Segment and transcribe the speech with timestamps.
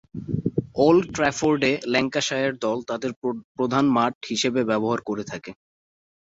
[0.77, 3.11] Old ট্রাফোর্ডে Lancashire দল তাদের
[3.57, 5.51] প্রধান মাঠ হিসেবে ব্যবহার করে থাকে।